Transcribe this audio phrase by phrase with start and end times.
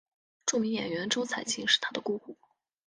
[0.47, 2.35] 著名演员周采芹是她的姑姑。